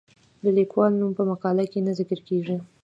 د 0.43 0.45
لیکوال 0.57 0.91
نوم 0.99 1.11
په 1.19 1.23
مقاله 1.31 1.63
کې 1.71 1.79
نه 1.87 1.91
ذکر 1.99 2.19
کیږي. 2.27 2.57